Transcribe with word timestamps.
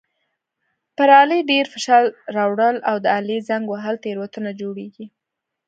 پر 0.97 1.09
آلې 1.21 1.39
ډېر 1.51 1.65
فشار 1.73 2.03
راوړل 2.37 2.75
او 2.89 2.95
د 3.03 3.05
آلې 3.19 3.37
زنګ 3.49 3.63
وهل 3.69 3.95
تېروتنه 4.03 4.49
جوړوي. 4.61 5.07